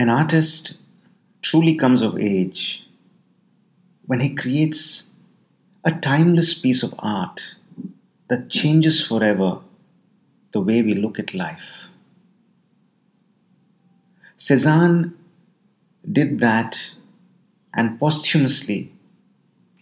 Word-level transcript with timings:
An 0.00 0.08
artist 0.08 0.78
truly 1.42 1.74
comes 1.74 2.00
of 2.00 2.18
age 2.18 2.86
when 4.06 4.20
he 4.20 4.34
creates 4.34 5.12
a 5.84 5.92
timeless 5.92 6.58
piece 6.58 6.82
of 6.82 6.94
art 7.00 7.56
that 8.28 8.48
changes 8.48 9.06
forever 9.06 9.58
the 10.52 10.62
way 10.62 10.80
we 10.80 10.94
look 10.94 11.18
at 11.18 11.34
life. 11.34 11.90
Cezanne 14.38 15.12
did 16.10 16.40
that, 16.40 16.92
and 17.74 18.00
posthumously, 18.00 18.90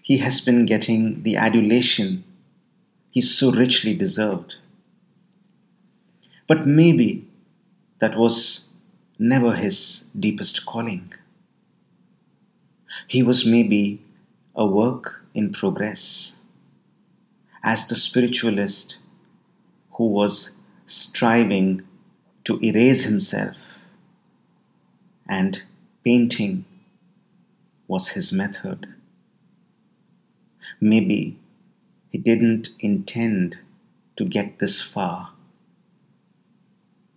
he 0.03 0.19
has 0.19 0.41
been 0.41 0.67
getting 0.67 1.23
the 1.23 1.37
adulation 1.37 2.25
he 3.13 3.23
so 3.23 3.53
richly 3.53 3.95
deserved. 3.95 4.57
But 6.49 6.67
maybe 6.67 7.29
that 8.01 8.17
was 8.17 8.68
never 9.19 9.55
his 9.57 10.09
deepest 10.19 10.65
calling. 10.65 11.13
He 13.07 13.23
was 13.23 13.47
maybe 13.47 14.03
a 14.55 14.67
work 14.67 15.25
in 15.35 15.53
progress 15.53 16.37
as 17.63 17.89
the 17.89 17.97
spiritualist 17.97 18.99
who 19.93 20.09
was 20.09 20.57
striving 20.87 21.83
to 22.45 22.59
erase 22.63 23.05
himself, 23.05 23.57
and 25.29 25.63
painting 26.05 26.65
was 27.87 28.11
his 28.11 28.33
method. 28.33 28.87
Maybe 30.81 31.39
he 32.11 32.19
didn't 32.19 32.71
intend 32.79 33.59
to 34.17 34.25
get 34.25 34.59
this 34.59 34.81
far. 34.81 35.33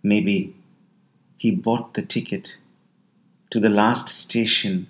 Maybe 0.04 0.56
he 1.42 1.50
bought 1.50 1.96
the 1.96 2.04
ticket 2.04 2.58
to 3.50 3.60
the 3.60 3.76
last 3.82 4.08
station 4.08 4.86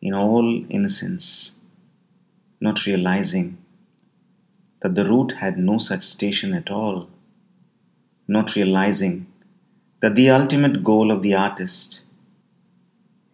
in 0.00 0.14
all 0.14 0.64
innocence, 0.70 1.58
not 2.62 2.86
realizing 2.86 3.58
that 4.80 4.94
the 4.94 5.04
route 5.04 5.32
had 5.32 5.58
no 5.58 5.76
such 5.76 6.02
station 6.02 6.54
at 6.54 6.70
all, 6.70 7.10
not 8.26 8.56
realizing 8.56 9.26
that 10.00 10.16
the 10.16 10.30
ultimate 10.30 10.82
goal 10.82 11.10
of 11.10 11.20
the 11.20 11.34
artist 11.34 12.00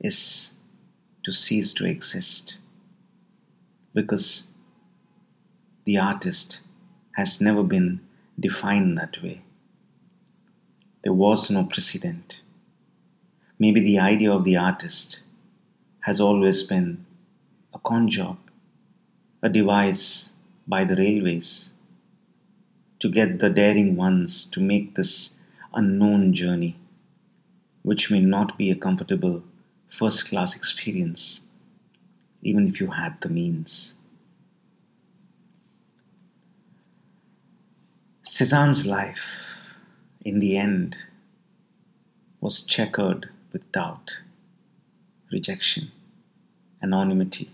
is 0.01 0.55
to 1.23 1.31
cease 1.31 1.73
to 1.75 1.87
exist 1.87 2.57
because 3.95 4.53
the 5.85 5.97
artist 5.97 6.59
has 7.13 7.41
never 7.41 7.63
been 7.63 8.01
defined 8.41 8.99
that 8.99 9.23
way. 9.23 9.43
There 11.07 11.13
was 11.13 11.53
no 11.53 11.63
precedent. 11.63 12.41
Maybe 13.61 13.81
the 13.81 14.01
idea 14.01 14.33
of 14.33 14.43
the 14.43 14.57
artist 14.57 15.21
has 16.01 16.21
always 16.21 16.65
been 16.65 17.07
a 17.73 17.79
con 17.79 18.09
job, 18.09 18.39
a 19.41 19.49
device 19.49 20.33
by 20.67 20.83
the 20.83 20.97
railways 20.97 21.71
to 22.99 23.09
get 23.09 23.39
the 23.39 23.51
daring 23.51 23.95
ones 23.95 24.51
to 24.51 24.61
make 24.61 24.97
this 24.97 25.39
unknown 25.73 26.35
journey, 26.35 26.77
which 27.83 28.11
may 28.11 28.19
not 28.19 28.59
be 28.59 28.73
a 28.73 28.75
comfortable 28.75 29.45
first 29.89 30.29
class 30.29 30.57
experience, 30.57 31.43
even 32.43 32.67
if 32.67 32.81
you 32.81 32.89
had 32.91 33.21
the 33.21 33.29
means. 33.29 33.95
Cezanne's 38.25 38.89
life, 38.89 39.46
in 40.29 40.41
the 40.41 40.53
end, 40.57 40.97
was 42.41 42.67
checkered 42.67 43.29
with 43.53 43.71
doubt, 43.73 44.19
rejection, 45.31 45.85
anonymity 46.83 47.51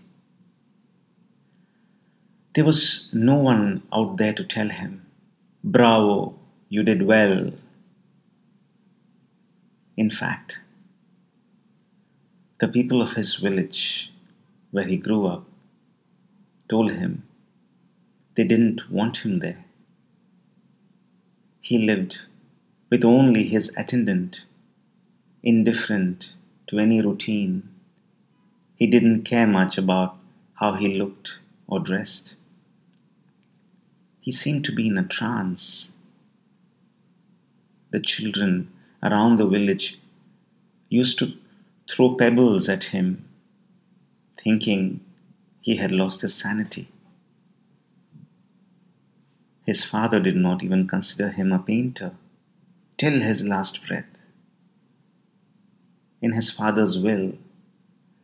there 2.53 2.63
was 2.63 3.11
no 3.13 3.37
one 3.37 3.81
out 3.91 4.17
there 4.17 4.33
to 4.33 4.43
tell 4.43 4.69
him, 4.69 5.05
Bravo, 5.63 6.35
you 6.69 6.83
did 6.83 7.01
well. 7.03 7.51
In 9.97 10.09
fact, 10.09 10.59
the 12.59 12.67
people 12.67 13.01
of 13.01 13.13
his 13.13 13.35
village, 13.35 14.11
where 14.71 14.85
he 14.85 14.97
grew 14.97 15.25
up, 15.25 15.45
told 16.69 16.91
him 16.91 17.23
they 18.35 18.43
didn't 18.43 18.89
want 18.89 19.25
him 19.25 19.39
there. 19.39 19.65
He 21.61 21.77
lived 21.79 22.21
with 22.93 23.03
only 23.03 23.47
his 23.47 23.75
attendant, 23.75 24.45
indifferent 25.41 26.33
to 26.67 26.77
any 26.77 27.01
routine. 27.01 27.67
He 28.75 28.85
didn't 28.85 29.23
care 29.23 29.47
much 29.47 29.79
about 29.79 30.15
how 30.59 30.73
he 30.73 30.99
looked 30.99 31.39
or 31.65 31.79
dressed. 31.79 32.35
He 34.21 34.31
seemed 34.31 34.63
to 34.65 34.71
be 34.71 34.85
in 34.85 34.99
a 34.99 35.07
trance. 35.07 35.95
The 37.89 37.99
children 37.99 38.71
around 39.01 39.37
the 39.37 39.47
village 39.47 39.97
used 40.87 41.17
to 41.17 41.33
throw 41.89 42.13
pebbles 42.13 42.69
at 42.69 42.83
him, 42.95 43.25
thinking 44.37 44.99
he 45.61 45.77
had 45.77 45.91
lost 45.91 46.21
his 46.21 46.35
sanity. 46.35 46.89
His 49.65 49.83
father 49.83 50.19
did 50.19 50.35
not 50.35 50.63
even 50.63 50.87
consider 50.87 51.29
him 51.29 51.51
a 51.51 51.57
painter 51.57 52.11
till 52.97 53.19
his 53.21 53.45
last 53.45 53.85
breath. 53.87 54.05
In 56.21 56.33
his 56.33 56.49
father's 56.49 56.97
will, 56.97 57.33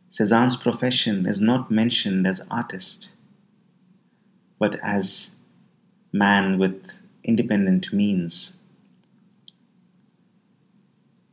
Cezanne's 0.08 0.56
profession 0.56 1.26
is 1.26 1.40
not 1.40 1.70
mentioned 1.70 2.26
as 2.26 2.46
artist, 2.50 3.10
but 4.58 4.74
as 4.82 5.36
man 6.12 6.58
with 6.58 6.98
independent 7.22 7.92
means. 7.92 8.58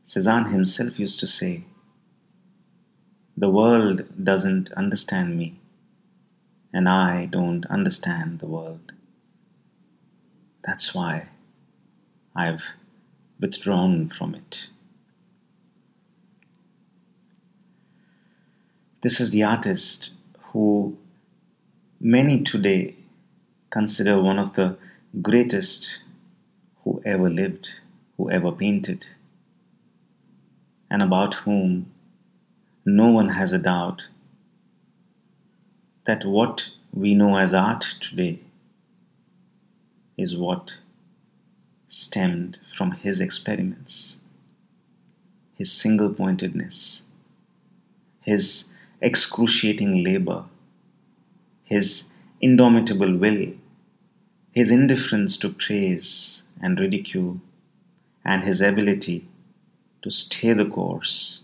Cezanne 0.04 0.52
himself 0.52 1.00
used 1.00 1.20
to 1.20 1.28
say, 1.28 1.64
The 3.36 3.50
world 3.50 4.04
doesn't 4.24 4.72
understand 4.74 5.38
me, 5.38 5.60
and 6.72 6.88
I 6.88 7.26
don't 7.26 7.66
understand 7.66 8.40
the 8.40 8.48
world. 8.48 8.92
That's 10.64 10.94
why 10.94 11.30
I've 12.36 12.64
withdrawn 13.40 14.10
from 14.10 14.36
it. 14.36 14.68
This 19.02 19.20
is 19.20 19.32
the 19.32 19.44
artist 19.44 20.12
who 20.52 20.98
many 22.00 22.44
today 22.44 22.96
consider 23.70 24.22
one 24.22 24.40
of 24.40 24.56
the 24.56 24.78
greatest 25.22 26.00
who 26.84 27.02
ever 27.06 27.30
lived, 27.30 27.74
who 28.18 28.30
ever 28.32 28.52
painted, 28.52 29.06
and 30.90 31.02
about 31.02 31.36
whom 31.36 31.92
no 32.86 33.12
one 33.12 33.30
has 33.30 33.54
a 33.54 33.60
doubt 33.60 34.08
that 36.06 36.26
what 36.26 36.72
we 36.94 37.14
know 37.14 37.38
as 37.38 37.54
art 37.54 37.82
today 38.00 38.40
is 40.18 40.36
what 40.36 40.78
stemmed 41.88 42.60
from 42.76 42.92
his 42.92 43.22
experiments, 43.22 44.20
his 45.56 45.72
single 45.72 46.14
pointedness, 46.14 47.04
his 48.22 48.74
excruciating 49.02 50.04
labor, 50.04 50.46
his 51.64 52.14
indomitable 52.42 53.16
will, 53.18 53.54
his 54.52 54.72
indifference 54.72 55.38
to 55.38 55.50
praise 55.50 56.44
and 56.62 56.80
ridicule, 56.80 57.40
and 58.26 58.44
his 58.44 58.62
ability 58.62 59.26
to 60.02 60.12
stay 60.12 60.54
the 60.54 60.66
course, 60.66 61.44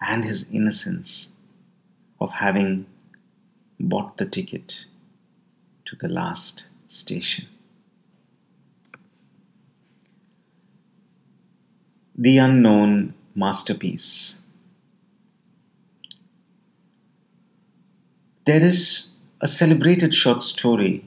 and 0.00 0.24
his 0.24 0.50
innocence 0.50 1.32
of 2.20 2.32
having 2.34 2.86
bought 3.78 4.16
the 4.16 4.26
ticket 4.26 4.86
to 5.84 5.96
the 5.96 6.08
last 6.08 6.68
station. 6.86 7.46
The 12.24 12.38
Unknown 12.38 13.14
Masterpiece. 13.34 14.42
There 18.44 18.62
is 18.62 19.16
a 19.40 19.48
celebrated 19.48 20.14
short 20.14 20.44
story 20.44 21.04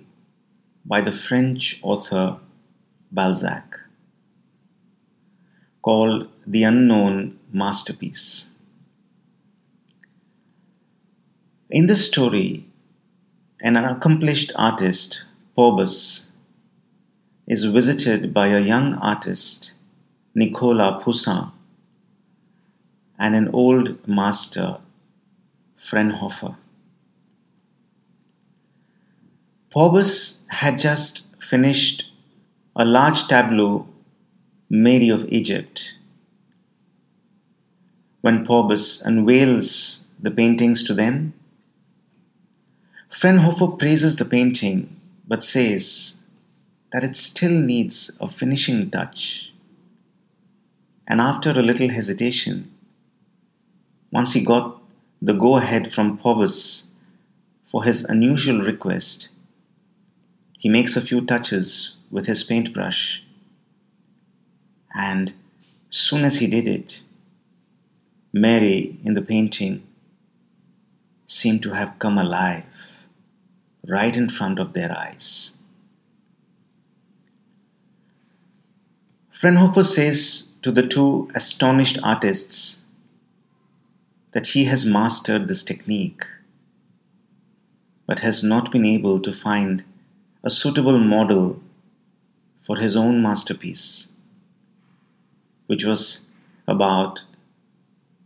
by 0.83 1.00
the 1.00 1.13
French 1.13 1.79
author 1.81 2.39
Balzac 3.13 3.79
called 5.81 6.27
The 6.45 6.63
Unknown 6.63 7.39
Masterpiece. 7.50 8.51
In 11.69 11.88
this 11.88 12.06
story, 12.11 12.65
an 13.61 13.77
accomplished 13.77 14.51
artist, 14.57 15.23
Porbus, 15.57 16.31
is 17.47 17.63
visited 17.63 18.33
by 18.33 18.47
a 18.47 18.59
young 18.59 18.95
artist, 18.95 19.71
Nicolas 20.37 21.01
Poussin, 21.01 21.49
and 23.17 23.35
an 23.35 23.47
old 23.53 24.05
master, 24.05 24.79
Frenhofer. 25.79 26.57
Porbus 29.73 30.45
had 30.49 30.77
just 30.77 31.41
finished 31.41 32.11
a 32.75 32.83
large 32.83 33.27
tableau, 33.27 33.87
Mary 34.69 35.07
of 35.07 35.25
Egypt. 35.29 35.93
When 38.19 38.45
Porbus 38.45 39.05
unveils 39.05 40.05
the 40.19 40.31
paintings 40.31 40.83
to 40.83 40.93
them, 40.93 41.33
Frenhofer 43.09 43.79
praises 43.79 44.17
the 44.17 44.25
painting 44.25 44.93
but 45.25 45.45
says 45.45 46.21
that 46.91 47.05
it 47.05 47.15
still 47.15 47.51
needs 47.51 48.17
a 48.19 48.27
finishing 48.27 48.89
touch. 48.89 49.53
And 51.07 51.22
after 51.22 51.52
a 51.52 51.62
little 51.62 51.90
hesitation, 51.90 52.72
once 54.12 54.34
he 54.34 54.44
got 54.44 54.81
the 55.22 55.34
go 55.34 55.57
ahead 55.57 55.92
from 55.92 56.18
Porbus 56.18 56.88
for 57.66 57.84
his 57.84 58.04
unusual 58.06 58.62
request, 58.62 59.30
he 60.57 60.69
makes 60.69 60.96
a 60.96 61.02
few 61.02 61.22
touches 61.25 61.98
with 62.10 62.25
his 62.25 62.44
paintbrush. 62.44 63.24
And 64.96 65.34
soon 65.90 66.24
as 66.24 66.40
he 66.40 66.48
did 66.48 66.68
it, 66.68 67.04
Mary 68.34 68.98
in 69.04 69.13
the 69.13 69.22
painting 69.22 69.84
seemed 71.28 71.63
to 71.63 71.72
have 71.72 72.00
come 72.00 72.18
alive 72.18 72.66
right 73.88 74.16
in 74.16 74.30
front 74.30 74.60
of 74.60 74.74
their 74.74 74.92
eyes. 74.92 75.57
Fraunhofer 79.30 79.84
says 79.84 80.55
to 80.65 80.71
the 80.71 80.88
two 80.88 81.29
astonished 81.35 82.00
artists 82.01 82.85
that 84.31 84.47
he 84.47 84.65
has 84.65 84.83
mastered 84.83 85.47
this 85.47 85.63
technique 85.63 86.25
but 88.07 88.21
has 88.21 88.44
not 88.44 88.71
been 88.71 88.83
able 88.83 89.19
to 89.19 89.31
find 89.31 89.83
a 90.44 90.50
suitable 90.50 90.97
model 90.97 91.62
for 92.59 92.77
his 92.77 92.95
own 92.95 93.21
masterpiece, 93.21 94.13
which 95.67 95.85
was 95.85 96.31
about 96.68 97.21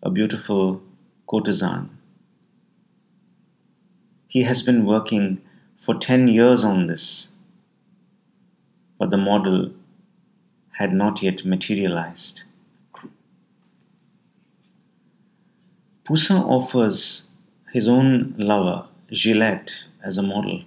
a 0.01 0.09
beautiful 0.09 0.81
courtesan. 1.27 1.89
He 4.29 4.43
has 4.43 4.61
been 4.61 4.85
working 4.85 5.41
for 5.77 5.93
10 5.93 6.29
years 6.29 6.63
on 6.63 6.87
this, 6.87 7.33
but 8.97 9.09
the 9.09 9.17
model 9.17 9.73
had 10.79 10.93
not 10.93 11.21
yet 11.21 11.43
materialized. 11.43 12.43
Poussin 16.05 16.37
offers 16.37 17.31
his 17.73 17.85
own 17.85 18.33
lover, 18.37 18.87
Gillette, 19.11 19.83
as 20.01 20.17
a 20.17 20.23
model. 20.23 20.63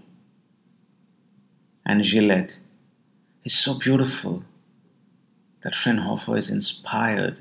And 1.87 2.05
Gillette 2.05 2.59
is 3.43 3.55
so 3.55 3.79
beautiful 3.79 4.45
that 5.63 5.75
Fraunhofer 5.75 6.37
is 6.37 6.51
inspired 6.51 7.39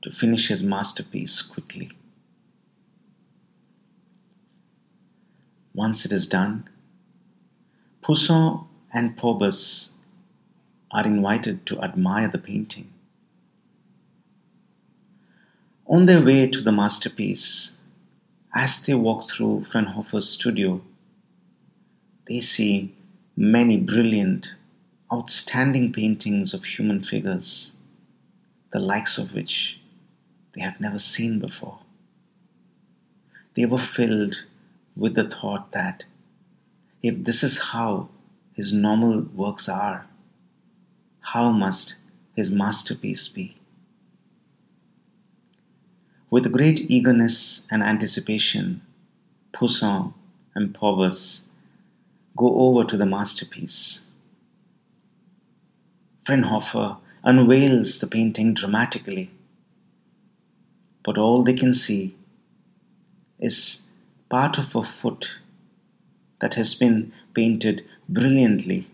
to 0.00 0.10
finish 0.10 0.48
his 0.48 0.62
masterpiece 0.62 1.42
quickly. 1.42 1.90
Once 5.74 6.06
it 6.06 6.12
is 6.12 6.26
done, 6.26 6.66
Poussin 8.00 8.64
and 8.94 9.18
Porbus 9.18 9.95
are 10.96 11.06
invited 11.06 11.66
to 11.66 11.78
admire 11.82 12.26
the 12.26 12.38
painting. 12.38 12.90
On 15.86 16.06
their 16.06 16.24
way 16.24 16.48
to 16.48 16.62
the 16.62 16.72
masterpiece, 16.72 17.76
as 18.54 18.86
they 18.86 18.94
walk 18.94 19.28
through 19.28 19.64
Fraunhofer's 19.64 20.30
studio, 20.30 20.80
they 22.26 22.40
see 22.40 22.94
many 23.36 23.76
brilliant, 23.76 24.54
outstanding 25.12 25.92
paintings 25.92 26.54
of 26.54 26.64
human 26.64 27.02
figures, 27.02 27.76
the 28.72 28.78
likes 28.78 29.18
of 29.18 29.34
which 29.34 29.78
they 30.54 30.62
have 30.62 30.80
never 30.80 30.98
seen 30.98 31.38
before. 31.38 31.80
They 33.52 33.66
were 33.66 33.86
filled 33.96 34.46
with 34.96 35.14
the 35.14 35.28
thought 35.28 35.72
that 35.72 36.06
if 37.02 37.22
this 37.22 37.42
is 37.42 37.70
how 37.72 38.08
his 38.54 38.72
normal 38.72 39.20
works 39.34 39.68
are, 39.68 40.06
how 41.32 41.50
must 41.50 41.96
his 42.36 42.52
masterpiece 42.52 43.26
be? 43.26 43.56
With 46.30 46.52
great 46.52 46.88
eagerness 46.88 47.66
and 47.68 47.82
anticipation, 47.82 48.82
Poussin 49.52 50.14
and 50.54 50.72
Porbus 50.72 51.46
go 52.36 52.54
over 52.56 52.84
to 52.84 52.96
the 52.96 53.06
masterpiece. 53.06 54.08
Fraunhofer 56.22 56.98
unveils 57.24 57.98
the 57.98 58.06
painting 58.06 58.54
dramatically, 58.54 59.30
but 61.04 61.18
all 61.18 61.42
they 61.42 61.54
can 61.54 61.74
see 61.74 62.14
is 63.40 63.90
part 64.28 64.58
of 64.58 64.76
a 64.76 64.82
foot 64.82 65.38
that 66.40 66.54
has 66.54 66.74
been 66.76 67.12
painted 67.34 67.84
brilliantly, 68.08 68.86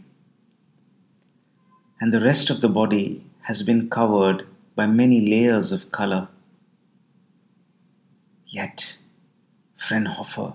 and 2.02 2.12
the 2.12 2.20
rest 2.20 2.50
of 2.50 2.60
the 2.60 2.68
body 2.68 3.22
has 3.42 3.62
been 3.62 3.88
covered 3.88 4.44
by 4.74 4.88
many 4.88 5.20
layers 5.24 5.70
of 5.70 5.92
color. 5.92 6.26
Yet, 8.48 8.98
Fraunhofer 9.76 10.54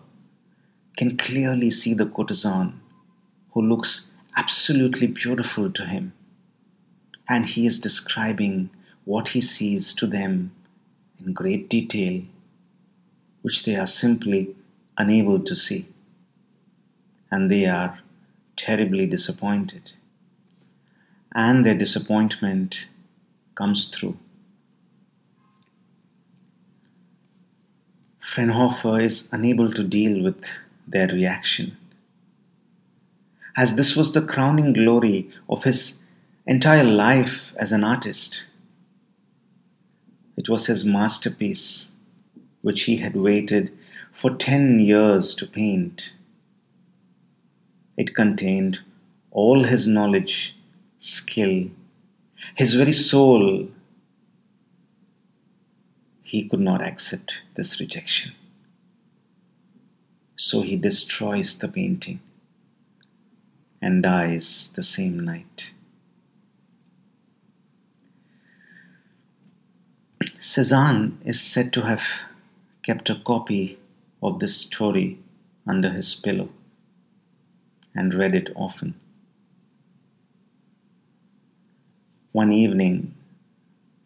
can 0.98 1.16
clearly 1.16 1.70
see 1.70 1.94
the 1.94 2.06
courtesan 2.06 2.82
who 3.54 3.62
looks 3.62 4.18
absolutely 4.36 5.08
beautiful 5.08 5.72
to 5.72 5.86
him, 5.86 6.12
and 7.30 7.46
he 7.46 7.66
is 7.66 7.80
describing 7.80 8.70
what 9.06 9.30
he 9.30 9.40
sees 9.40 9.94
to 9.94 10.06
them 10.06 10.52
in 11.18 11.32
great 11.32 11.70
detail, 11.70 12.24
which 13.42 13.64
they 13.64 13.78
are 13.78 13.88
simply 13.88 14.54
unable 14.98 15.40
to 15.40 15.56
see 15.56 15.86
and 17.32 17.50
they 17.50 17.66
are 17.66 18.00
terribly 18.58 19.06
disappointed. 19.06 19.94
And 21.38 21.66
their 21.66 21.78
disappointment 21.78 22.88
comes 23.56 23.88
through. 23.88 24.18
Fraunhofer 28.20 29.00
is 29.00 29.32
unable 29.32 29.72
to 29.72 29.84
deal 29.84 30.22
with 30.22 30.46
their 30.86 31.08
reaction. 31.08 31.78
As 33.56 33.78
this 33.78 33.96
was 33.96 34.14
the 34.14 34.22
crowning 34.22 34.74
glory 34.74 35.30
of 35.48 35.64
his 35.64 36.04
entire 36.46 36.84
life 36.84 37.56
as 37.56 37.72
an 37.72 37.86
artist, 37.86 38.46
it 40.36 40.50
was 40.50 40.68
his 40.68 40.84
masterpiece 40.84 41.92
which 42.62 42.84
he 42.84 42.98
had 42.98 43.16
waited 43.16 43.72
for 44.12 44.36
10 44.36 44.80
years 44.80 45.34
to 45.36 45.48
paint 45.48 46.12
it 47.98 48.14
contained 48.16 48.80
all 49.32 49.64
his 49.64 49.88
knowledge, 49.88 50.57
skill, 50.98 51.70
his 52.56 52.74
very 52.74 52.94
soul. 52.94 53.70
He 56.24 56.48
could 56.48 56.60
not 56.60 56.82
accept 56.82 57.36
this 57.56 57.80
rejection. 57.80 58.34
So 60.36 60.62
he 60.62 60.76
destroys 60.76 61.58
the 61.58 61.68
painting 61.68 62.20
and 63.82 64.04
dies 64.04 64.72
the 64.76 64.84
same 64.84 65.20
night. 65.20 65.72
Cezanne 70.40 71.18
is 71.26 71.40
said 71.40 71.74
to 71.74 71.82
have 71.84 72.22
kept 72.84 73.10
a 73.10 73.16
copy 73.16 73.78
of 74.22 74.40
this 74.40 74.58
story 74.58 75.20
under 75.66 75.90
his 75.90 76.16
pillow 76.16 76.50
and 77.94 78.14
read 78.14 78.34
it 78.36 78.50
often. 78.56 78.94
One 82.38 82.52
evening, 82.52 83.16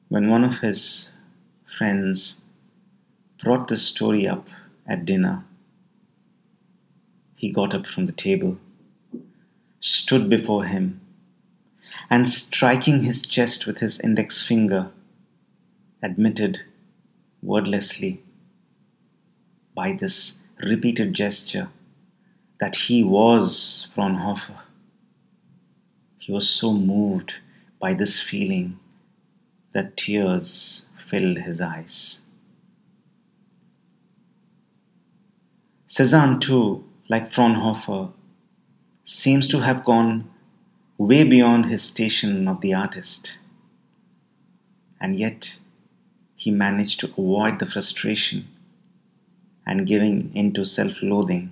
when 0.07 0.29
one 0.29 0.45
of 0.45 0.59
his 0.59 1.11
friends 1.65 2.45
brought 3.43 3.67
the 3.67 3.75
story 3.75 4.25
up 4.25 4.47
at 4.87 5.03
dinner, 5.03 5.43
he 7.35 7.51
got 7.51 7.75
up 7.75 7.85
from 7.85 8.05
the 8.05 8.13
table, 8.13 8.57
stood 9.81 10.29
before 10.29 10.63
him, 10.63 11.01
and 12.09 12.29
striking 12.29 13.03
his 13.03 13.27
chest 13.27 13.67
with 13.67 13.79
his 13.79 13.99
index 13.99 14.47
finger, 14.47 14.91
admitted 16.01 16.61
wordlessly 17.41 18.23
by 19.75 19.91
this 19.91 20.47
repeated 20.63 21.13
gesture 21.13 21.67
that 22.61 22.77
he 22.87 23.03
was 23.03 23.91
Fraunhofer. 23.93 24.59
He 26.17 26.31
was 26.31 26.47
so 26.47 26.73
moved 26.73 27.41
by 27.81 27.93
this 27.93 28.21
feeling 28.21 28.79
that 29.73 29.97
tears 29.97 30.89
filled 31.05 31.39
his 31.39 31.59
eyes. 31.59 32.25
Cezanne, 35.87 36.39
too, 36.39 36.85
like 37.09 37.27
Fraunhofer, 37.27 38.09
seems 39.03 39.47
to 39.49 39.59
have 39.59 39.83
gone 39.83 40.29
way 40.97 41.27
beyond 41.27 41.65
his 41.65 41.81
station 41.81 42.47
of 42.47 42.61
the 42.61 42.73
artist. 42.73 43.39
And 45.01 45.17
yet, 45.17 45.59
he 46.35 46.51
managed 46.51 46.99
to 47.01 47.07
avoid 47.07 47.59
the 47.59 47.65
frustration 47.65 48.47
and 49.65 49.87
giving 49.87 50.33
into 50.35 50.63
self 50.63 51.01
loathing 51.01 51.51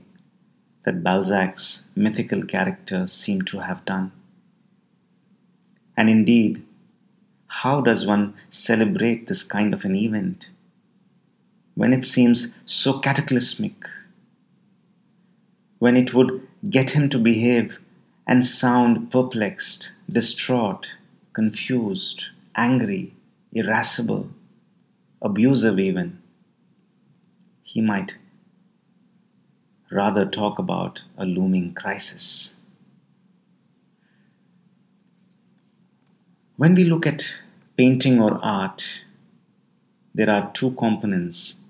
that 0.85 1.03
Balzac's 1.03 1.89
mythical 1.95 2.43
characters 2.43 3.11
seem 3.11 3.41
to 3.43 3.59
have 3.59 3.83
done. 3.85 4.11
And 5.99 6.09
indeed, 6.09 6.65
how 7.47 7.81
does 7.81 8.07
one 8.07 8.33
celebrate 8.49 9.27
this 9.27 9.43
kind 9.43 9.73
of 9.73 9.83
an 9.83 9.97
event 9.97 10.47
when 11.75 11.91
it 11.91 12.05
seems 12.05 12.55
so 12.65 12.99
cataclysmic? 12.99 13.73
When 15.79 15.97
it 15.97 16.13
would 16.13 16.47
get 16.69 16.91
him 16.91 17.09
to 17.09 17.19
behave 17.19 17.79
and 18.25 18.45
sound 18.45 19.11
perplexed, 19.11 19.91
distraught, 20.09 20.87
confused, 21.33 22.27
angry, 22.55 23.13
irascible, 23.51 24.29
abusive, 25.21 25.79
even. 25.79 26.21
He 27.61 27.81
might 27.81 28.15
rather 29.91 30.25
talk 30.25 30.59
about 30.59 31.03
a 31.17 31.25
looming 31.25 31.73
crisis. 31.73 32.58
When 36.59 36.75
we 36.75 36.83
look 36.83 37.07
at 37.07 37.37
painting 37.77 38.19
or 38.21 38.37
art, 38.43 39.05
there 40.13 40.29
are 40.29 40.51
two 40.53 40.71
components 40.71 41.61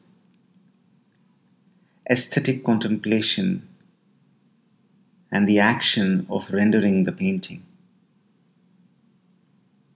aesthetic 2.10 2.64
contemplation 2.64 3.68
and 5.32 5.48
the 5.48 5.60
action 5.60 6.26
of 6.28 6.52
rendering 6.52 7.04
the 7.04 7.12
painting. 7.12 7.62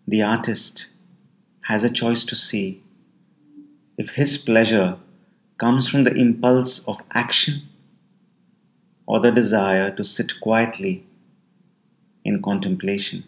The 0.07 0.21
artist 0.21 0.85
has 1.61 1.83
a 1.83 1.89
choice 1.89 2.23
to 2.25 2.35
see 2.35 2.83
if 3.97 4.11
his 4.11 4.37
pleasure 4.37 4.97
comes 5.57 5.89
from 5.89 6.03
the 6.03 6.13
impulse 6.13 6.87
of 6.87 7.01
action 7.15 7.63
or 9.07 9.19
the 9.19 9.31
desire 9.31 9.89
to 9.89 10.03
sit 10.03 10.39
quietly 10.39 11.03
in 12.23 12.43
contemplation. 12.43 13.23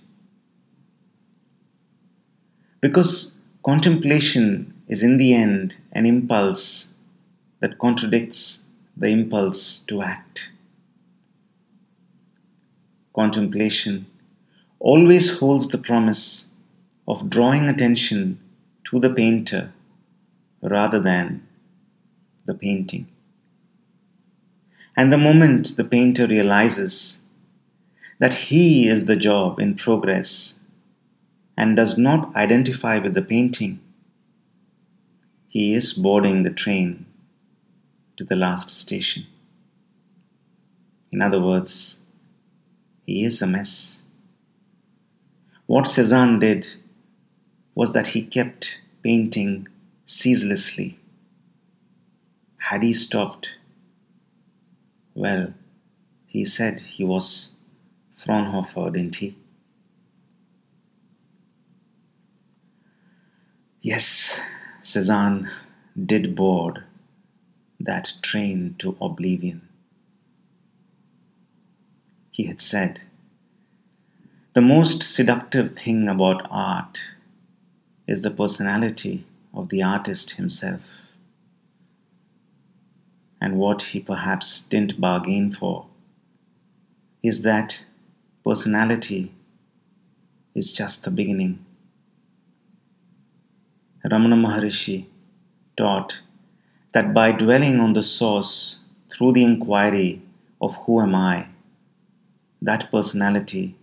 Because 2.85 3.39
contemplation 3.63 4.71
is 4.87 5.01
in 5.01 5.17
the 5.17 5.33
end 5.33 5.77
an 5.91 6.05
impulse 6.05 6.93
that 7.59 7.79
contradicts 7.79 8.65
the 8.95 9.07
impulse 9.07 9.83
to 9.85 10.03
act. 10.03 10.51
Contemplation 13.15 14.05
always 14.77 15.39
holds 15.39 15.69
the 15.69 15.79
promise 15.79 16.51
of 17.07 17.27
drawing 17.27 17.67
attention 17.67 18.37
to 18.83 18.99
the 18.99 19.09
painter 19.09 19.73
rather 20.61 20.99
than 20.99 21.41
the 22.45 22.53
painting. 22.53 23.07
And 24.95 25.11
the 25.11 25.17
moment 25.17 25.75
the 25.75 25.83
painter 25.83 26.27
realizes 26.27 27.23
that 28.19 28.35
he 28.35 28.87
is 28.87 29.07
the 29.07 29.15
job 29.15 29.59
in 29.59 29.73
progress 29.73 30.59
and 31.57 31.75
does 31.75 31.97
not 31.97 32.35
identify 32.35 33.00
with 33.00 33.13
the 33.13 33.21
painting, 33.21 33.79
he 35.47 35.74
is 35.74 35.93
boarding 35.93 36.43
the 36.43 36.50
train 36.50 37.05
to 38.17 38.24
the 38.24 38.35
last 38.35 38.69
station. 38.69 39.25
In 41.12 41.21
other 41.21 41.39
words, 41.39 42.01
he 43.05 43.24
is 43.24 43.41
a 43.41 43.47
mess. 43.47 44.01
What 45.65 45.88
Cezanne 45.88 46.39
did 46.39 46.67
was 47.74 47.93
that 47.93 48.07
he 48.07 48.21
kept 48.21 48.81
painting 49.01 49.67
ceaselessly. 50.05 51.00
Had 52.57 52.83
he 52.83 52.93
stopped, 52.93 53.51
well, 55.13 55.53
he 56.25 56.43
said 56.43 56.79
he 56.81 57.03
was 57.03 57.53
Fraunhofer, 58.12 58.89
didn't 58.89 59.15
he? 59.15 59.38
Yes, 63.85 64.43
Cezanne 64.81 65.47
did 65.95 66.35
board 66.35 66.85
that 67.79 68.13
train 68.23 68.73
to 68.79 68.97
oblivion. 68.99 69.61
He 72.31 72.45
had 72.47 72.59
said, 72.59 73.01
The 74.53 74.61
most 74.61 75.03
seductive 75.03 75.77
thing 75.77 76.09
about 76.09 76.47
art 76.49 76.99
is 78.07 78.23
the 78.23 78.31
personality 78.31 79.27
of 79.53 79.69
the 79.69 79.83
artist 79.83 80.31
himself 80.37 80.81
and 83.39 83.55
what 83.55 83.83
he 83.93 83.99
perhaps 83.99 84.67
didn't 84.67 84.99
bargain 84.99 85.51
for 85.51 85.85
is 87.21 87.43
that 87.43 87.85
personality 88.43 89.31
is 90.55 90.73
just 90.73 91.05
the 91.05 91.11
beginning. 91.11 91.64
Ramana 94.12 94.35
Maharishi 94.39 95.07
taught 95.75 96.19
that 96.91 97.12
by 97.12 97.31
dwelling 97.31 97.79
on 97.79 97.93
the 97.93 98.03
source 98.03 98.81
through 99.09 99.31
the 99.33 99.43
inquiry 99.43 100.21
of 100.62 100.75
who 100.83 101.01
am 101.01 101.15
I, 101.15 101.47
that 102.62 102.91
personality 102.91 103.75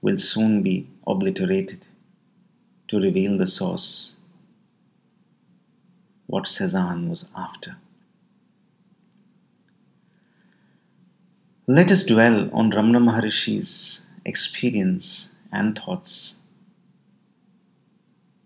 will 0.00 0.18
soon 0.18 0.62
be 0.62 0.86
obliterated 1.06 1.86
to 2.86 3.00
reveal 3.00 3.36
the 3.36 3.48
source, 3.48 4.20
what 6.26 6.46
Cezanne 6.46 7.10
was 7.10 7.28
after. 7.36 7.76
Let 11.66 11.90
us 11.90 12.06
dwell 12.06 12.48
on 12.52 12.70
Ramana 12.70 13.02
Maharishi's 13.02 14.06
experience 14.24 15.34
and 15.50 15.76
thoughts 15.76 16.38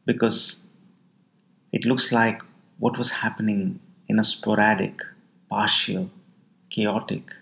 because 0.09 0.65
it 1.77 1.85
looks 1.85 2.07
like 2.13 2.41
what 2.79 2.99
was 3.01 3.11
happening 3.23 3.81
in 4.09 4.19
a 4.19 4.25
sporadic, 4.25 5.03
partial, 5.51 6.11
chaotic, 6.71 7.35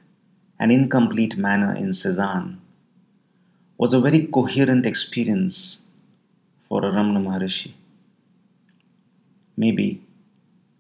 and 0.59 0.73
incomplete 0.73 1.37
manner 1.37 1.73
in 1.75 1.93
Cezanne 1.93 2.61
was 3.79 3.93
a 3.93 4.01
very 4.01 4.27
coherent 4.27 4.85
experience 4.87 5.83
for 6.69 6.85
a 6.85 6.91
Ramana 6.91 7.23
Maharishi. 7.27 7.73
Maybe 9.57 10.03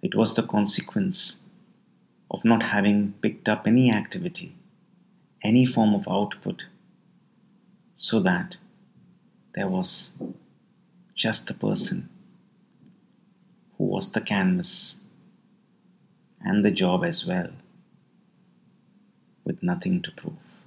it 0.03 0.15
was 0.15 0.35
the 0.35 0.43
consequence 0.43 1.45
of 2.31 2.45
not 2.45 2.63
having 2.75 3.15
picked 3.23 3.49
up 3.49 3.67
any 3.67 3.91
activity 3.93 4.53
any 5.43 5.65
form 5.65 5.95
of 5.95 6.09
output 6.09 6.67
so 7.97 8.19
that 8.21 8.57
there 9.55 9.69
was 9.69 9.91
just 11.17 11.49
the 11.49 11.55
person 11.55 12.09
who 13.77 13.85
was 13.85 14.13
the 14.13 14.21
canvas 14.21 15.01
and 16.41 16.65
the 16.65 16.71
job 16.71 17.05
as 17.05 17.27
well 17.27 17.51
with 19.45 19.63
nothing 19.63 20.03
to 20.03 20.11
prove. 20.13 20.61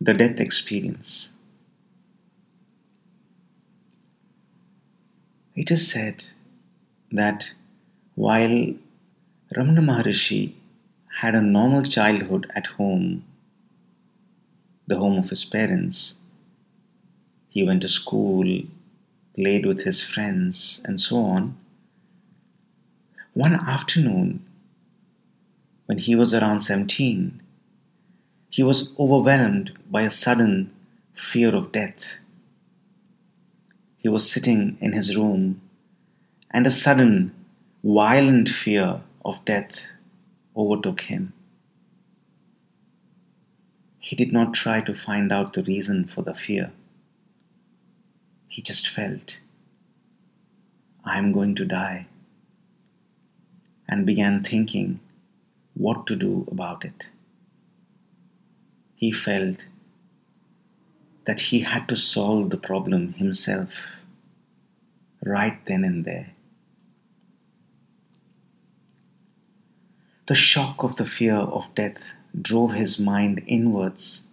The 0.00 0.14
death 0.14 0.40
experience. 0.40 1.34
It 5.54 5.70
is 5.70 5.90
said 5.90 6.24
that 7.12 7.52
while 8.14 8.74
Ramana 9.54 9.84
Maharishi 9.90 10.54
had 11.20 11.34
a 11.34 11.42
normal 11.42 11.82
childhood 11.82 12.50
at 12.54 12.66
home, 12.78 13.24
the 14.90 14.98
home 14.98 15.16
of 15.18 15.30
his 15.30 15.44
parents. 15.44 16.18
He 17.48 17.62
went 17.62 17.82
to 17.82 17.88
school, 17.88 18.44
played 19.36 19.64
with 19.64 19.82
his 19.84 20.02
friends, 20.02 20.82
and 20.84 21.00
so 21.00 21.24
on. 21.24 21.56
One 23.32 23.54
afternoon, 23.54 24.44
when 25.86 25.98
he 25.98 26.16
was 26.16 26.34
around 26.34 26.62
17, 26.62 27.40
he 28.50 28.62
was 28.64 28.98
overwhelmed 28.98 29.72
by 29.88 30.02
a 30.02 30.10
sudden 30.10 30.72
fear 31.14 31.54
of 31.54 31.70
death. 31.70 32.04
He 33.96 34.08
was 34.08 34.28
sitting 34.28 34.76
in 34.80 34.92
his 34.92 35.16
room, 35.16 35.60
and 36.50 36.66
a 36.66 36.70
sudden, 36.70 37.32
violent 37.84 38.48
fear 38.48 39.02
of 39.24 39.44
death 39.44 39.86
overtook 40.56 41.02
him. 41.02 41.32
He 44.02 44.16
did 44.16 44.32
not 44.32 44.54
try 44.54 44.80
to 44.80 44.94
find 44.94 45.30
out 45.30 45.52
the 45.52 45.62
reason 45.62 46.06
for 46.06 46.22
the 46.22 46.34
fear. 46.34 46.72
He 48.48 48.62
just 48.62 48.88
felt, 48.88 49.38
I 51.04 51.18
am 51.18 51.32
going 51.32 51.54
to 51.56 51.66
die, 51.66 52.06
and 53.86 54.06
began 54.06 54.42
thinking 54.42 55.00
what 55.74 56.06
to 56.06 56.16
do 56.16 56.48
about 56.50 56.84
it. 56.84 57.10
He 58.96 59.12
felt 59.12 59.68
that 61.26 61.40
he 61.40 61.60
had 61.60 61.86
to 61.88 61.96
solve 61.96 62.48
the 62.50 62.56
problem 62.56 63.12
himself 63.12 64.00
right 65.22 65.64
then 65.66 65.84
and 65.84 66.04
there. 66.06 66.30
The 70.26 70.34
shock 70.34 70.82
of 70.82 70.96
the 70.96 71.04
fear 71.04 71.34
of 71.34 71.74
death 71.74 72.12
drove 72.38 72.72
his 72.72 72.98
mind 72.98 73.42
inwards, 73.46 74.28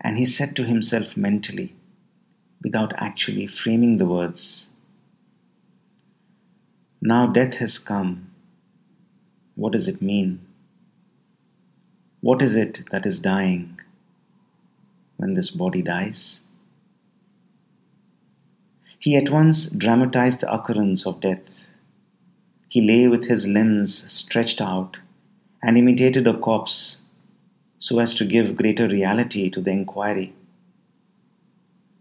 and 0.00 0.18
he 0.18 0.26
said 0.26 0.56
to 0.56 0.64
himself 0.64 1.16
mentally, 1.16 1.74
without 2.62 2.92
actually 2.96 3.46
framing 3.46 3.98
the 3.98 4.06
words, 4.06 4.70
Now 7.00 7.26
death 7.26 7.54
has 7.56 7.78
come. 7.78 8.30
What 9.54 9.72
does 9.72 9.88
it 9.88 10.02
mean? 10.02 10.40
What 12.20 12.42
is 12.42 12.56
it 12.56 12.90
that 12.90 13.06
is 13.06 13.18
dying 13.18 13.80
when 15.16 15.34
this 15.34 15.50
body 15.50 15.82
dies? 15.82 16.42
He 18.98 19.16
at 19.16 19.30
once 19.30 19.70
dramatized 19.70 20.42
the 20.42 20.52
occurrence 20.52 21.06
of 21.06 21.22
death. 21.22 21.64
He 22.68 22.82
lay 22.82 23.08
with 23.08 23.26
his 23.28 23.48
limbs 23.48 24.12
stretched 24.12 24.60
out 24.60 24.98
and 25.62 25.76
imitated 25.76 26.26
a 26.26 26.36
corpse 26.36 27.08
so 27.78 27.98
as 27.98 28.14
to 28.14 28.24
give 28.24 28.56
greater 28.56 28.88
reality 28.88 29.50
to 29.50 29.60
the 29.60 29.70
inquiry. 29.70 30.34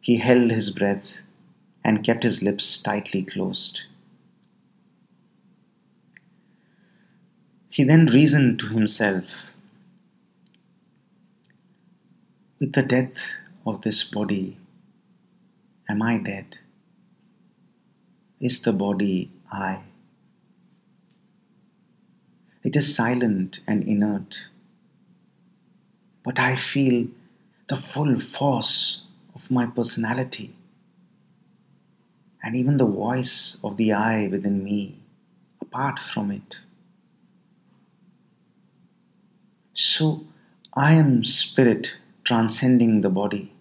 He 0.01 0.17
held 0.17 0.51
his 0.51 0.69
breath 0.69 1.21
and 1.83 2.03
kept 2.03 2.23
his 2.23 2.41
lips 2.41 2.81
tightly 2.81 3.23
closed. 3.23 3.83
He 7.69 7.83
then 7.83 8.07
reasoned 8.07 8.59
to 8.61 8.67
himself 8.67 9.49
With 12.59 12.73
the 12.73 12.83
death 12.83 13.23
of 13.65 13.83
this 13.83 14.03
body, 14.03 14.57
am 15.87 16.01
I 16.01 16.17
dead? 16.17 16.57
Is 18.41 18.61
the 18.61 18.73
body 18.73 19.31
I? 19.49 19.88
It 22.63 22.75
is 22.75 22.93
silent 22.93 23.61
and 23.65 23.83
inert, 23.83 24.47
but 26.23 26.39
I 26.39 26.55
feel 26.55 27.07
the 27.67 27.77
full 27.77 28.19
force 28.19 29.07
of 29.33 29.49
my 29.49 29.65
personality 29.65 30.55
and 32.43 32.55
even 32.55 32.77
the 32.77 32.85
voice 32.85 33.61
of 33.63 33.77
the 33.77 33.93
I 33.93 34.27
within 34.27 34.63
me 34.63 34.97
apart 35.61 35.99
from 35.99 36.31
it. 36.31 36.57
So 39.73 40.25
I 40.73 40.93
am 40.93 41.23
spirit 41.23 41.95
transcending 42.23 43.01
the 43.01 43.09
body. 43.09 43.53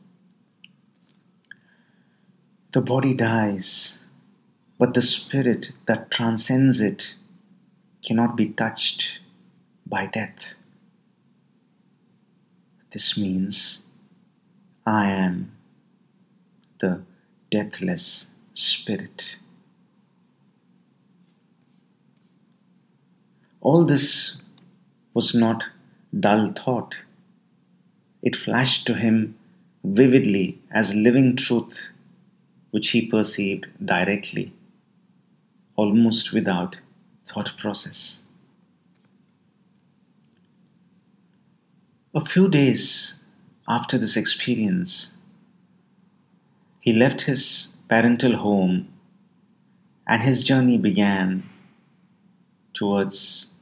The 2.73 2.81
body 2.81 3.14
dies, 3.14 4.05
but 4.78 4.95
the 4.95 5.02
spirit 5.02 5.73
that 5.87 6.11
transcends 6.11 6.81
it 6.81 7.14
cannot 8.09 8.37
be 8.37 8.47
touched 8.47 9.19
by 9.87 10.07
death. 10.07 10.55
This 12.93 13.19
means 13.19 13.85
I 14.87 15.11
am 15.11 15.53
the 16.79 17.03
deathless 17.50 18.32
spirit. 18.54 19.37
All 23.61 23.85
this 23.85 24.43
was 25.13 25.35
not 25.35 25.69
dull 26.19 26.49
thought. 26.63 26.95
It 28.23 28.37
flashed 28.37 28.87
to 28.87 28.95
him 28.95 29.37
vividly 29.85 30.59
as 30.71 30.95
living 30.95 31.37
truth, 31.37 31.78
which 32.71 32.91
he 32.91 33.06
perceived 33.06 33.67
directly, 33.95 34.52
almost 35.76 36.32
without 36.32 36.76
thought 37.28 37.56
process. 37.58 38.23
A 42.14 42.21
few 42.21 42.49
days 42.49 43.23
after 43.69 43.99
this 43.99 44.17
experience, 44.17 45.19
he 46.80 46.93
left 46.93 47.23
his 47.23 47.76
parental 47.88 48.36
home 48.36 48.88
and 50.06 50.23
his 50.23 50.43
journey 50.43 50.78
began 50.78 51.43
towards 52.73 53.52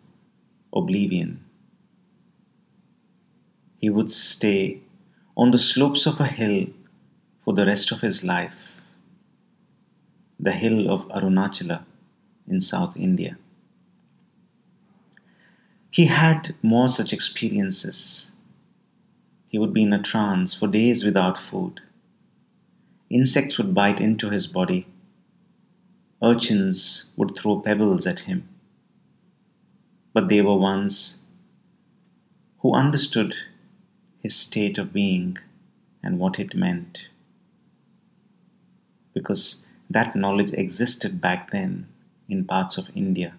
oblivion. 0.73 1.45
He 3.79 3.91
would 3.91 4.13
stay 4.13 4.81
on 5.37 5.51
the 5.51 5.59
slopes 5.59 6.07
of 6.07 6.21
a 6.21 6.27
hill 6.27 6.69
for 7.41 7.53
the 7.53 7.67
rest 7.67 7.91
of 7.91 8.01
his 8.01 8.23
life, 8.23 8.81
the 10.39 10.53
hill 10.53 10.89
of 10.89 11.09
Arunachala 11.09 11.85
in 12.49 12.61
South 12.61 12.97
India. 12.97 13.37
He 15.97 16.09
had 16.09 16.55
more 16.63 16.91
such 16.91 17.15
experiences. 17.15 18.31
He 19.49 19.59
would 19.59 19.73
be 19.73 19.85
in 19.85 19.95
a 19.95 20.03
trance 20.03 20.53
for 20.53 20.69
days 20.69 21.07
without 21.07 21.39
food. 21.39 21.81
Insects 23.09 23.57
would 23.57 23.73
bite 23.73 23.99
into 23.99 24.29
his 24.29 24.47
body. 24.47 24.89
Urchins 26.23 27.13
would 27.17 27.35
throw 27.35 27.61
pebbles 27.61 28.07
at 28.07 28.21
him. 28.29 28.47
But 30.13 30.29
they 30.29 30.43
were 30.43 30.59
ones 30.59 31.21
who 32.59 32.75
understood 32.75 33.35
his 34.21 34.37
state 34.37 34.77
of 34.77 34.93
being 34.93 35.39
and 36.03 36.19
what 36.19 36.39
it 36.39 36.55
meant. 36.55 37.09
Because 39.15 39.67
that 39.89 40.15
knowledge 40.15 40.53
existed 40.53 41.23
back 41.23 41.53
then 41.53 41.89
in 42.29 42.45
parts 42.45 42.77
of 42.77 42.91
India. 42.95 43.33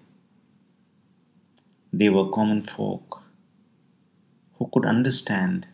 They 1.93 2.09
were 2.09 2.29
common 2.29 2.61
folk 2.61 3.23
who 4.57 4.69
could 4.73 4.85
understand 4.85 5.67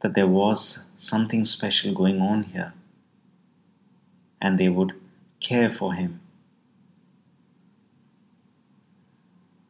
that 0.00 0.14
there 0.14 0.26
was 0.26 0.86
something 0.96 1.44
special 1.44 1.94
going 1.94 2.20
on 2.20 2.44
here 2.44 2.72
and 4.40 4.58
they 4.58 4.68
would 4.68 4.92
care 5.40 5.70
for 5.70 5.94
him. 5.94 6.20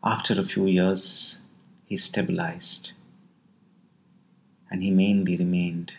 After 0.05 0.38
a 0.38 0.44
few 0.44 0.66
years, 0.66 1.42
he 1.87 1.96
stabilized 1.96 2.92
and 4.70 4.83
he 4.83 4.90
mainly 4.90 5.37
remained 5.37 5.92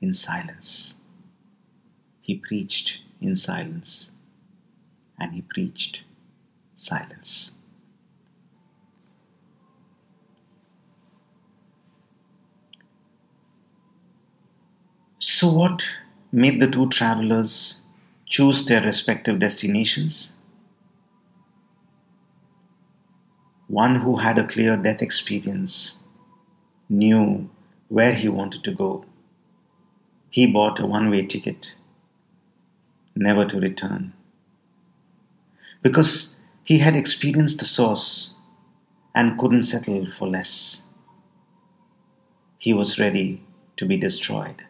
in 0.00 0.14
silence. 0.14 0.96
He 2.20 2.36
preached 2.36 3.02
in 3.20 3.36
silence 3.36 4.10
and 5.18 5.34
he 5.34 5.42
preached 5.42 6.04
silence. 6.74 7.58
So, 15.44 15.52
what 15.52 15.98
made 16.32 16.58
the 16.58 16.66
two 16.66 16.88
travelers 16.88 17.82
choose 18.24 18.64
their 18.64 18.80
respective 18.80 19.40
destinations? 19.40 20.36
One 23.66 23.96
who 23.96 24.16
had 24.16 24.38
a 24.38 24.46
clear 24.46 24.78
death 24.78 25.02
experience 25.02 26.02
knew 26.88 27.50
where 27.88 28.14
he 28.14 28.26
wanted 28.26 28.64
to 28.64 28.72
go. 28.72 29.04
He 30.30 30.50
bought 30.50 30.80
a 30.80 30.86
one 30.86 31.10
way 31.10 31.26
ticket, 31.26 31.74
never 33.14 33.44
to 33.44 33.60
return. 33.60 34.14
Because 35.82 36.40
he 36.64 36.78
had 36.78 36.96
experienced 36.96 37.58
the 37.58 37.66
source 37.66 38.36
and 39.14 39.38
couldn't 39.38 39.64
settle 39.64 40.10
for 40.10 40.26
less. 40.26 40.86
He 42.56 42.72
was 42.72 42.98
ready 42.98 43.42
to 43.76 43.84
be 43.84 43.98
destroyed 43.98 44.64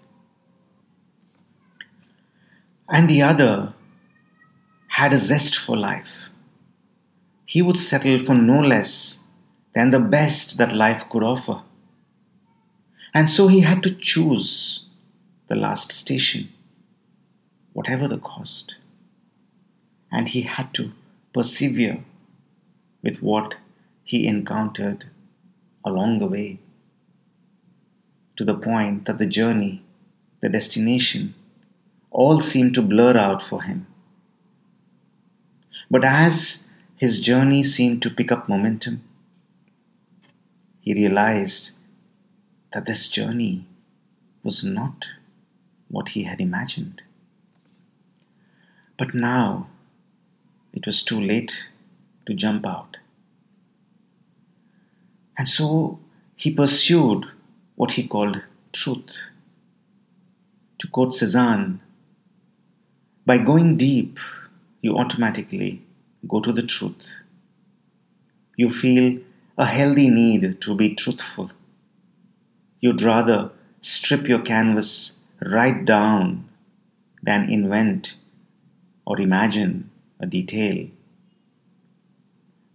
and 2.88 3.08
the 3.08 3.22
other 3.22 3.74
had 4.88 5.12
a 5.12 5.18
zest 5.18 5.56
for 5.56 5.76
life. 5.76 6.30
He 7.46 7.62
would 7.62 7.78
settle 7.78 8.18
for 8.18 8.34
no 8.34 8.60
less 8.60 9.24
than 9.74 9.90
the 9.90 10.00
best 10.00 10.58
that 10.58 10.72
life 10.72 11.08
could 11.08 11.22
offer. 11.22 11.62
And 13.12 13.28
so 13.28 13.48
he 13.48 13.60
had 13.60 13.82
to 13.82 13.94
choose 13.94 14.86
the 15.46 15.56
last 15.56 15.92
station, 15.92 16.48
whatever 17.72 18.08
the 18.08 18.18
cost. 18.18 18.76
And 20.10 20.28
he 20.28 20.42
had 20.42 20.72
to 20.74 20.92
persevere 21.32 22.04
with 23.02 23.22
what 23.22 23.56
he 24.02 24.26
encountered 24.26 25.06
along 25.84 26.18
the 26.18 26.26
way, 26.26 26.60
to 28.36 28.44
the 28.44 28.54
point 28.54 29.04
that 29.06 29.18
the 29.18 29.26
journey, 29.26 29.82
the 30.40 30.48
destination, 30.48 31.34
all 32.14 32.40
seemed 32.40 32.72
to 32.76 32.80
blur 32.80 33.16
out 33.16 33.42
for 33.42 33.62
him. 33.62 33.86
But 35.90 36.04
as 36.04 36.70
his 36.96 37.20
journey 37.20 37.64
seemed 37.64 38.02
to 38.02 38.10
pick 38.10 38.30
up 38.30 38.48
momentum, 38.48 39.02
he 40.80 40.94
realized 40.94 41.72
that 42.72 42.86
this 42.86 43.10
journey 43.10 43.66
was 44.44 44.64
not 44.64 45.06
what 45.88 46.10
he 46.10 46.22
had 46.22 46.40
imagined. 46.40 47.02
But 48.96 49.12
now 49.12 49.66
it 50.72 50.86
was 50.86 51.02
too 51.02 51.20
late 51.20 51.68
to 52.26 52.34
jump 52.34 52.64
out. 52.64 52.98
And 55.36 55.48
so 55.48 55.98
he 56.36 56.52
pursued 56.52 57.26
what 57.74 57.92
he 57.92 58.06
called 58.06 58.40
truth. 58.72 59.16
To 60.78 60.86
quote 60.86 61.14
Cezanne, 61.14 61.80
by 63.26 63.38
going 63.38 63.76
deep, 63.76 64.18
you 64.82 64.96
automatically 64.96 65.82
go 66.28 66.40
to 66.40 66.52
the 66.52 66.62
truth. 66.62 67.04
You 68.56 68.70
feel 68.70 69.20
a 69.56 69.64
healthy 69.64 70.10
need 70.10 70.60
to 70.60 70.76
be 70.76 70.94
truthful. 70.94 71.50
You'd 72.80 73.02
rather 73.02 73.50
strip 73.80 74.28
your 74.28 74.40
canvas 74.40 75.20
right 75.40 75.84
down 75.84 76.48
than 77.22 77.50
invent 77.50 78.16
or 79.06 79.20
imagine 79.20 79.90
a 80.20 80.26
detail. 80.26 80.88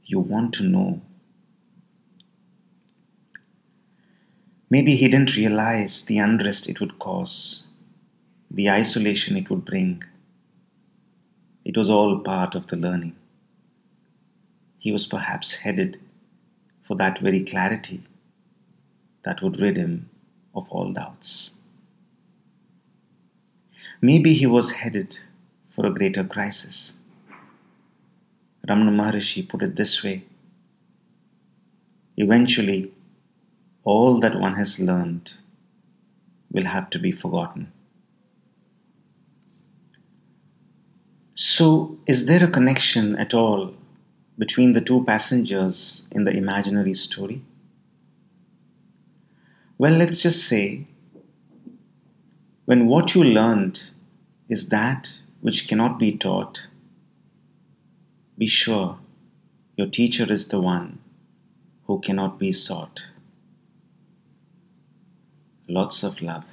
You 0.06 0.20
want 0.20 0.54
to 0.56 0.64
know. 0.64 1.02
Maybe 4.70 4.96
he 4.96 5.08
didn't 5.08 5.36
realize 5.36 6.06
the 6.06 6.20
unrest 6.20 6.70
it 6.70 6.80
would 6.80 7.00
cause, 7.00 7.68
the 8.52 8.70
isolation 8.70 9.36
it 9.38 9.50
would 9.50 9.66
bring. 9.66 10.04
It 11.70 11.78
was 11.78 11.88
all 11.88 12.18
part 12.18 12.56
of 12.56 12.66
the 12.66 12.76
learning. 12.76 13.16
He 14.80 14.92
was 14.92 15.06
perhaps 15.06 15.58
headed 15.58 16.00
for 16.82 16.96
that 16.96 17.20
very 17.20 17.44
clarity 17.44 18.02
that 19.22 19.44
would 19.44 19.60
rid 19.60 19.78
him 19.78 20.10
of 20.56 20.68
all 20.72 20.92
doubts. 20.92 21.60
Maybe 24.02 24.34
he 24.34 24.48
was 24.48 24.78
headed 24.82 25.20
for 25.70 25.86
a 25.86 25.92
greater 25.92 26.24
crisis. 26.24 26.98
Ramana 28.68 28.96
Maharishi 29.00 29.48
put 29.48 29.62
it 29.62 29.76
this 29.76 30.04
way 30.04 30.24
Eventually, 32.18 32.92
all 33.84 34.20
that 34.20 34.40
one 34.40 34.56
has 34.56 34.80
learned 34.80 35.34
will 36.52 36.66
have 36.66 36.90
to 36.90 36.98
be 36.98 37.12
forgotten. 37.12 37.72
So, 41.60 41.98
is 42.08 42.26
there 42.26 42.42
a 42.42 42.48
connection 42.50 43.18
at 43.18 43.34
all 43.34 43.74
between 44.38 44.72
the 44.72 44.80
two 44.80 45.04
passengers 45.04 46.08
in 46.10 46.24
the 46.24 46.32
imaginary 46.32 46.94
story? 46.94 47.42
Well, 49.78 49.92
let's 49.92 50.22
just 50.22 50.46
say 50.46 50.88
when 52.64 52.88
what 52.88 53.14
you 53.14 53.26
learned 53.26 53.84
is 54.48 54.70
that 54.70 55.12
which 55.42 55.68
cannot 55.68 56.00
be 56.00 56.16
taught, 56.16 56.62
be 58.38 58.48
sure 58.48 58.98
your 59.76 59.88
teacher 59.88 60.32
is 60.32 60.48
the 60.48 60.62
one 60.62 61.00
who 61.88 62.00
cannot 62.00 62.40
be 62.40 62.54
sought. 62.54 63.02
Lots 65.68 66.04
of 66.04 66.22
love, 66.22 66.46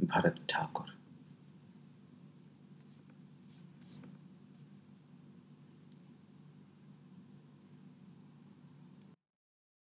Bharat 0.00 0.36
Thakur. 0.46 0.84